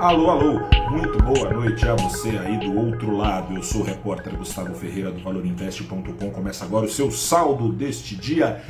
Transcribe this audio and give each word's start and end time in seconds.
Alô, 0.00 0.28
alô, 0.28 0.60
muito 0.90 1.18
boa 1.22 1.50
noite 1.50 1.88
a 1.88 1.94
você 1.94 2.28
aí 2.28 2.58
do 2.58 2.76
outro 2.76 3.16
lado. 3.16 3.56
Eu 3.56 3.62
sou 3.62 3.80
o 3.80 3.84
repórter 3.84 4.36
Gustavo 4.36 4.74
Ferreira 4.74 5.10
do 5.10 5.22
ValorInvest.com. 5.22 6.30
Começa 6.30 6.66
agora 6.66 6.84
o 6.84 6.90
seu 6.90 7.10
saldo 7.10 7.72
deste 7.72 8.14
dia 8.14 8.62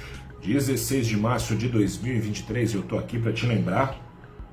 16 0.45 1.04
de 1.04 1.17
março 1.17 1.57
de 1.57 1.69
2023. 1.69 2.75
Eu 2.75 2.83
tô 2.85 2.97
aqui 2.97 3.19
para 3.19 3.33
te 3.33 3.45
lembrar 3.45 3.99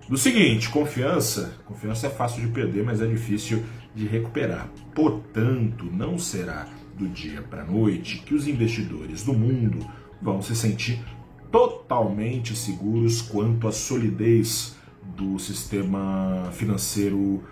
do 0.10 0.18
seguinte: 0.18 0.68
confiança, 0.70 1.54
confiança 1.64 2.08
é 2.08 2.10
fácil 2.10 2.42
de 2.42 2.48
perder, 2.48 2.84
mas 2.84 3.02
é 3.02 3.06
difícil 3.06 3.64
de 3.94 4.08
recuperar. 4.08 4.68
Portanto, 4.96 5.86
não 5.92 6.18
será 6.18 6.68
do 6.98 7.08
dia 7.08 7.44
para 7.44 7.64
noite 7.64 8.18
que 8.26 8.34
os 8.34 8.48
investidores 8.48 9.24
do 9.24 9.34
mundo 9.34 9.88
vão 10.20 10.42
se 10.42 10.56
sentir 10.56 11.00
totalmente 11.52 12.56
seguros 12.56 13.22
quanto 13.22 13.68
à 13.68 13.72
solidez 13.72 14.76
do 15.16 15.38
sistema 15.40 16.50
financeiro 16.52 17.44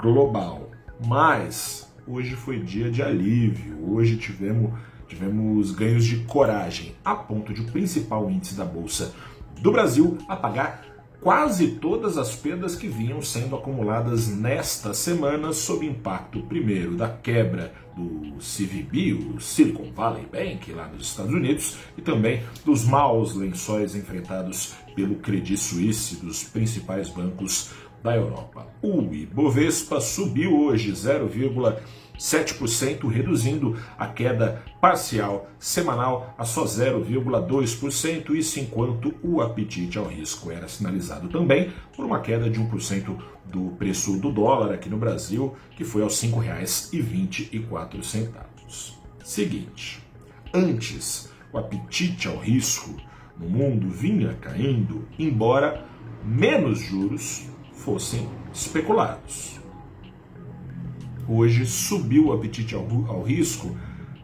global. 0.00 0.70
Mas 1.06 1.90
hoje 2.06 2.34
foi 2.34 2.60
dia 2.60 2.90
de 2.90 3.02
alívio, 3.02 3.92
hoje 3.92 4.16
tivemos, 4.16 4.72
tivemos 5.08 5.72
ganhos 5.72 6.04
de 6.04 6.16
coragem, 6.24 6.94
a 7.04 7.14
ponto 7.14 7.52
de 7.52 7.62
o 7.62 7.66
principal 7.66 8.30
índice 8.30 8.54
da 8.54 8.64
Bolsa 8.64 9.14
do 9.60 9.70
Brasil 9.70 10.16
apagar 10.26 10.89
quase 11.20 11.72
todas 11.72 12.16
as 12.16 12.34
perdas 12.34 12.74
que 12.74 12.88
vinham 12.88 13.20
sendo 13.20 13.54
acumuladas 13.54 14.28
nesta 14.28 14.94
semana 14.94 15.52
sob 15.52 15.86
impacto 15.86 16.40
primeiro 16.42 16.96
da 16.96 17.08
quebra 17.08 17.72
do 17.94 18.38
CVB, 18.38 19.12
o 19.12 19.40
Silicon 19.40 19.92
Valley 19.92 20.26
Bank 20.26 20.72
lá 20.72 20.88
nos 20.88 21.08
Estados 21.08 21.32
Unidos, 21.32 21.76
e 21.98 22.00
também 22.00 22.42
dos 22.64 22.84
maus 22.84 23.34
lençóis 23.34 23.94
enfrentados 23.94 24.74
pelo 24.94 25.16
Credit 25.16 25.58
Suisse, 25.58 26.16
dos 26.16 26.44
principais 26.44 27.08
bancos 27.10 27.70
da 28.02 28.16
Europa. 28.16 28.66
O 28.80 29.02
Ibovespa 29.12 30.00
subiu 30.00 30.58
hoje 30.58 30.92
0,5 30.92 31.78
7%, 32.20 33.08
reduzindo 33.08 33.76
a 33.98 34.06
queda 34.06 34.62
parcial 34.78 35.48
semanal 35.58 36.34
a 36.36 36.44
só 36.44 36.64
0,2%, 36.64 38.34
isso 38.34 38.60
enquanto 38.60 39.14
o 39.22 39.40
apetite 39.40 39.96
ao 39.96 40.04
risco 40.04 40.50
era 40.50 40.68
sinalizado 40.68 41.30
também 41.30 41.72
por 41.96 42.04
uma 42.04 42.20
queda 42.20 42.50
de 42.50 42.60
1% 42.60 43.16
do 43.46 43.70
preço 43.78 44.18
do 44.18 44.30
dólar 44.30 44.74
aqui 44.74 44.90
no 44.90 44.98
Brasil, 44.98 45.56
que 45.74 45.82
foi 45.82 46.02
aos 46.02 46.22
R$ 46.22 46.28
5,24. 46.28 48.92
Seguinte, 49.24 50.04
antes 50.52 51.32
o 51.50 51.58
apetite 51.58 52.28
ao 52.28 52.36
risco 52.36 52.94
no 53.38 53.48
mundo 53.48 53.88
vinha 53.88 54.34
caindo, 54.34 55.08
embora 55.18 55.86
menos 56.22 56.80
juros 56.80 57.46
fossem 57.72 58.28
especulados 58.52 59.59
hoje 61.30 61.64
subiu 61.64 62.26
o 62.26 62.32
apetite 62.32 62.74
ao, 62.74 62.86
ao 63.08 63.22
risco, 63.22 63.76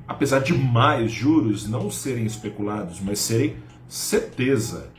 apesar 0.09 0.41
de 0.41 0.53
mais 0.53 1.13
juros 1.13 1.69
não 1.69 1.91
serem 1.91 2.25
especulados, 2.25 3.01
mas 3.01 3.21
serem 3.21 3.57
certeza. 3.89 4.91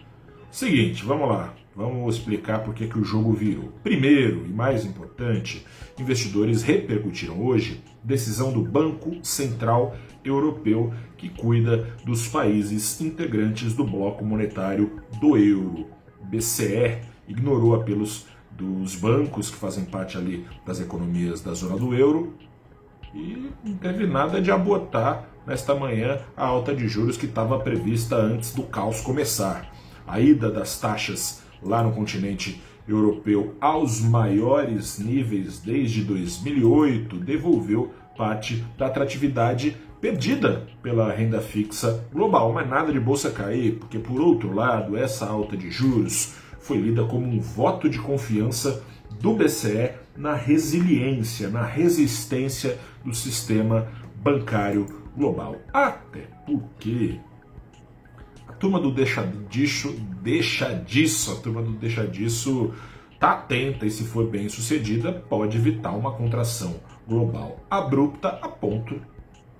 Seguinte, 0.50 1.04
vamos 1.04 1.28
lá. 1.28 1.54
Vamos 1.76 2.16
explicar 2.16 2.64
por 2.64 2.74
que, 2.74 2.88
que 2.88 2.98
o 2.98 3.04
jogo 3.04 3.34
virou. 3.34 3.72
Primeiro 3.84 4.44
e 4.48 4.50
mais 4.50 4.84
importante, 4.84 5.64
investidores 6.00 6.64
repercutiram 6.64 7.40
hoje 7.40 7.84
decisão 8.04 8.52
do 8.52 8.64
Banco 8.64 9.18
Central 9.22 9.96
Europeu 10.26 10.92
que 11.18 11.30
cuida 11.30 11.96
dos 12.04 12.28
países 12.28 13.00
integrantes 13.00 13.76
do 13.76 13.84
bloco 13.84 14.26
monetário 14.26 15.00
do 15.22 15.38
euro. 15.38 15.86
BCE 16.24 16.98
ignorou 17.28 17.76
apelos 17.76 18.26
dos 18.58 18.96
bancos 18.96 19.52
que 19.52 19.58
fazem 19.58 19.86
parte 19.86 20.18
ali 20.18 20.46
das 20.66 20.82
economias 20.82 21.42
da 21.42 21.54
zona 21.54 21.78
do 21.78 21.94
euro 21.94 22.34
e 23.14 23.52
não 23.64 23.76
teve 23.76 24.06
nada 24.08 24.42
de 24.42 24.52
abotar 24.52 25.30
nesta 25.45 25.73
manhã 25.73 26.20
a 26.36 26.45
alta 26.45 26.76
de 26.76 26.88
juros 26.88 27.17
que 27.17 27.26
estava 27.26 27.60
prevista 27.60 28.16
antes 28.16 28.54
do 28.54 28.64
caos 28.64 29.00
começar. 29.02 29.72
A 30.06 30.20
ida 30.20 30.52
das 30.52 30.80
taxas 30.80 31.44
lá 31.62 31.82
no 31.84 31.92
continente 31.92 32.62
europeu 32.88 33.56
aos 33.60 34.02
maiores 34.02 35.00
níveis 35.00 35.60
desde 35.60 36.04
2008 36.04 37.17
devolveu 37.17 37.92
parte 38.17 38.64
da 38.78 38.88
atratividade 38.88 39.78
perdida 40.02 40.67
pela 40.82 41.12
renda 41.12 41.42
fixa 41.42 42.06
global, 42.14 42.54
mas 42.54 42.70
nada 42.70 42.92
de 42.92 43.00
bolsa 43.00 43.32
cair, 43.32 43.78
porque 43.80 44.00
por 44.00 44.22
outro 44.22 44.54
lado, 44.54 44.96
essa 44.96 45.26
alta 45.28 45.58
de 45.58 45.70
juros 45.72 46.36
foi 46.67 46.78
lida 46.78 47.05
como 47.05 47.26
um 47.26 47.39
voto 47.39 47.89
de 47.89 47.98
confiança 47.98 48.83
do 49.22 49.33
BCE 49.33 49.94
na 50.17 50.36
resiliência, 50.36 51.50
na 51.50 51.64
resistência 51.64 52.78
do 53.05 53.16
sistema 53.16 53.88
bancário 54.17 54.86
global. 55.16 55.55
Até 55.73 56.28
porque 56.45 57.20
a 58.45 58.52
turma 58.52 58.82
do 58.82 58.92
deixa 58.92 59.23
disso, 59.50 59.95
deixa 60.22 60.73
disso, 60.73 61.32
a 61.32 61.36
turma 61.36 61.61
do 61.61 61.72
deixa 61.72 62.05
disso 62.05 62.73
tá 63.17 63.32
atenta 63.32 63.86
e 63.86 63.89
se 63.89 64.04
for 64.04 64.28
bem 64.28 64.49
sucedida 64.49 65.11
pode 65.11 65.58
evitar 65.58 65.92
uma 65.92 66.11
contração 66.11 66.76
global 67.08 67.66
abrupta 67.67 68.28
a 68.28 68.48
ponto 68.48 69.02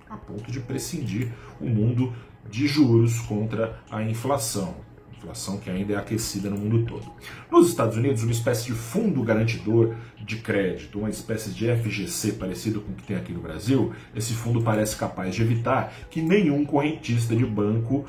a 0.08 0.16
ponto 0.16 0.52
de 0.52 0.60
prescindir 0.60 1.32
o 1.60 1.66
mundo 1.66 2.12
de 2.48 2.68
juros 2.68 3.18
contra 3.18 3.80
a 3.90 4.00
inflação 4.00 4.76
inflação 5.18 5.58
que 5.58 5.68
ainda 5.68 5.94
é 5.94 5.96
aquecida 5.96 6.48
no 6.48 6.56
mundo 6.56 6.86
todo. 6.86 7.04
Nos 7.50 7.68
Estados 7.68 7.96
Unidos, 7.96 8.22
uma 8.22 8.32
espécie 8.32 8.66
de 8.66 8.72
fundo 8.72 9.22
garantidor 9.22 9.94
de 10.24 10.36
crédito, 10.36 10.98
uma 10.98 11.10
espécie 11.10 11.50
de 11.50 11.66
FGC 11.66 12.32
parecido 12.32 12.80
com 12.80 12.92
o 12.92 12.94
que 12.94 13.02
tem 13.02 13.16
aqui 13.16 13.32
no 13.32 13.40
Brasil, 13.40 13.92
esse 14.14 14.32
fundo 14.32 14.62
parece 14.62 14.96
capaz 14.96 15.34
de 15.34 15.42
evitar 15.42 15.92
que 16.10 16.22
nenhum 16.22 16.64
correntista 16.64 17.34
de 17.34 17.44
banco, 17.44 18.06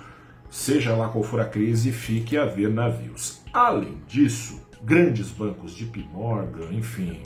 seja 0.50 0.96
lá 0.96 1.10
qual 1.10 1.24
for 1.24 1.42
a 1.42 1.46
crise, 1.46 1.92
fique 1.92 2.38
a 2.38 2.46
ver 2.46 2.70
navios. 2.70 3.42
Além 3.52 3.98
disso, 4.08 4.62
grandes 4.84 5.30
bancos, 5.30 5.76
JP 5.76 6.08
Morgan, 6.14 6.72
enfim, 6.72 7.20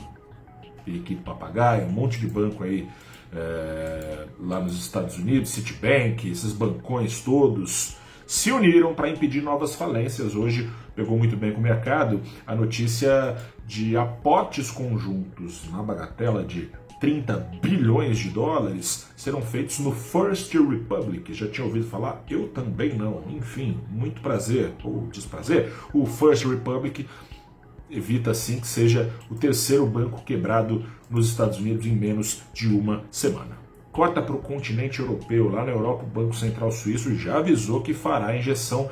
Periquito 0.84 1.22
Papagaio, 1.22 1.86
um 1.86 1.92
monte 1.92 2.18
de 2.18 2.26
banco 2.26 2.64
aí 2.64 2.86
é, 3.34 4.26
lá 4.38 4.60
nos 4.60 4.78
Estados 4.78 5.16
Unidos, 5.18 5.50
Citibank, 5.50 6.28
esses 6.28 6.52
bancões 6.52 7.20
todos, 7.20 7.96
se 8.26 8.50
uniram 8.50 8.94
para 8.94 9.08
impedir 9.08 9.42
novas 9.42 9.74
falências. 9.74 10.34
Hoje 10.34 10.70
pegou 10.94 11.18
muito 11.18 11.36
bem 11.36 11.52
com 11.52 11.60
o 11.60 11.62
mercado 11.62 12.20
a 12.46 12.54
notícia 12.54 13.36
de 13.66 13.96
aportes 13.96 14.70
conjuntos 14.70 15.70
na 15.70 15.82
bagatela 15.82 16.44
de 16.44 16.70
30 17.00 17.36
bilhões 17.60 18.18
de 18.18 18.30
dólares 18.30 19.08
serão 19.16 19.42
feitos 19.42 19.78
no 19.78 19.92
First 19.92 20.54
Republic. 20.54 21.34
Já 21.34 21.48
tinha 21.48 21.66
ouvido 21.66 21.86
falar? 21.86 22.24
Eu 22.30 22.48
também 22.48 22.96
não. 22.96 23.22
Enfim, 23.28 23.78
muito 23.90 24.22
prazer 24.22 24.72
ou 24.82 25.06
desprazer. 25.08 25.72
O 25.92 26.06
First 26.06 26.46
Republic 26.46 27.06
evita 27.90 28.30
assim 28.30 28.58
que 28.58 28.66
seja 28.66 29.12
o 29.30 29.34
terceiro 29.34 29.86
banco 29.86 30.24
quebrado 30.24 30.84
nos 31.10 31.28
Estados 31.28 31.58
Unidos 31.58 31.84
em 31.84 31.94
menos 31.94 32.42
de 32.54 32.68
uma 32.68 33.04
semana 33.10 33.63
corta 33.94 34.20
para 34.20 34.34
o 34.34 34.38
continente 34.38 34.98
europeu. 34.98 35.48
Lá 35.48 35.64
na 35.64 35.70
Europa, 35.70 36.02
o 36.02 36.06
Banco 36.06 36.34
Central 36.34 36.72
Suíço 36.72 37.14
já 37.14 37.38
avisou 37.38 37.80
que 37.80 37.94
fará 37.94 38.36
injeção 38.36 38.90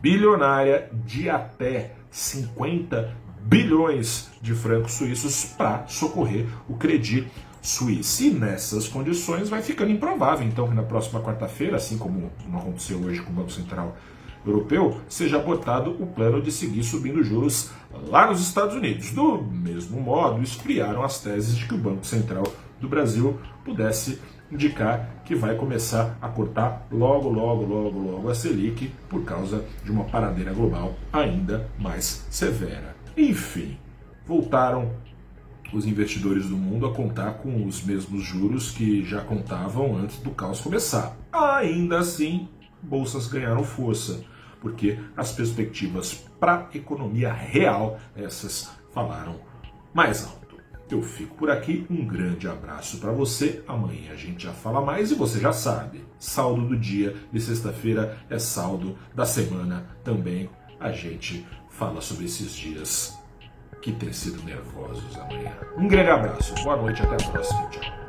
bilionária 0.00 0.90
de 1.06 1.30
até 1.30 1.94
50 2.10 3.16
bilhões 3.40 4.30
de 4.42 4.54
francos 4.54 4.92
suíços 4.92 5.46
para 5.56 5.86
socorrer 5.86 6.46
o 6.68 6.74
Credit 6.74 7.26
Suisse. 7.62 8.28
E 8.28 8.30
nessas 8.30 8.86
condições 8.86 9.48
vai 9.48 9.62
ficando 9.62 9.90
improvável, 9.90 10.46
então, 10.46 10.68
que 10.68 10.74
na 10.74 10.82
próxima 10.82 11.20
quarta-feira, 11.22 11.76
assim 11.76 11.96
como 11.96 12.30
aconteceu 12.52 12.98
hoje 12.98 13.22
com 13.22 13.32
o 13.32 13.34
Banco 13.34 13.50
Central 13.50 13.96
Europeu, 14.44 15.00
seja 15.08 15.38
botado 15.38 15.96
o 15.98 16.06
plano 16.06 16.42
de 16.42 16.52
seguir 16.52 16.82
subindo 16.82 17.24
juros 17.24 17.70
lá 18.08 18.26
nos 18.26 18.40
Estados 18.40 18.76
Unidos. 18.76 19.12
Do 19.12 19.42
mesmo 19.42 19.98
modo, 19.98 20.42
esfriaram 20.42 21.02
as 21.02 21.20
teses 21.20 21.56
de 21.56 21.66
que 21.66 21.74
o 21.74 21.78
Banco 21.78 22.04
Central 22.04 22.44
do 22.80 22.88
Brasil 22.88 23.40
pudesse 23.64 24.20
indicar 24.52 25.22
que 25.24 25.34
vai 25.34 25.56
começar 25.56 26.16
a 26.20 26.28
cortar 26.28 26.86
logo, 26.90 27.28
logo, 27.28 27.64
logo, 27.64 27.98
logo 27.98 28.28
a 28.28 28.34
Selic 28.34 28.92
por 29.08 29.24
causa 29.24 29.64
de 29.82 29.90
uma 29.90 30.04
paradeira 30.04 30.52
global 30.52 30.94
ainda 31.12 31.68
mais 31.78 32.26
severa. 32.30 32.94
Enfim, 33.16 33.78
voltaram 34.26 34.92
os 35.72 35.86
investidores 35.86 36.48
do 36.48 36.56
mundo 36.56 36.86
a 36.86 36.92
contar 36.92 37.34
com 37.34 37.64
os 37.66 37.82
mesmos 37.82 38.22
juros 38.22 38.70
que 38.70 39.02
já 39.04 39.22
contavam 39.22 39.96
antes 39.96 40.18
do 40.18 40.30
caos 40.30 40.60
começar. 40.60 41.16
Ainda 41.32 42.00
assim, 42.00 42.46
bolsas 42.82 43.26
ganharam 43.26 43.64
força, 43.64 44.22
porque 44.60 44.98
as 45.16 45.32
perspectivas 45.32 46.24
para 46.38 46.68
a 46.72 46.76
economia 46.76 47.32
real, 47.32 47.98
essas 48.14 48.70
falaram 48.92 49.36
mais 49.94 50.24
alto. 50.24 50.41
Eu 50.90 51.02
fico 51.02 51.34
por 51.36 51.50
aqui, 51.50 51.86
um 51.88 52.04
grande 52.04 52.46
abraço 52.46 52.98
para 52.98 53.12
você. 53.12 53.62
Amanhã 53.66 54.12
a 54.12 54.16
gente 54.16 54.44
já 54.44 54.52
fala 54.52 54.80
mais 54.80 55.10
e 55.10 55.14
você 55.14 55.40
já 55.40 55.52
sabe. 55.52 56.04
Saldo 56.18 56.68
do 56.68 56.76
dia 56.76 57.16
de 57.32 57.40
sexta-feira 57.40 58.18
é 58.28 58.38
saldo 58.38 58.98
da 59.14 59.24
semana 59.24 59.86
também. 60.04 60.50
A 60.78 60.92
gente 60.92 61.46
fala 61.70 62.00
sobre 62.00 62.26
esses 62.26 62.52
dias 62.54 63.18
que 63.80 63.92
ter 63.92 64.14
sido 64.14 64.42
nervosos 64.44 65.18
amanhã. 65.18 65.52
Um 65.76 65.88
grande 65.88 66.10
abraço, 66.10 66.54
boa 66.62 66.76
noite, 66.76 67.02
até 67.02 67.14
a 67.14 67.30
próxima. 67.30 67.68
Tchau. 67.70 68.01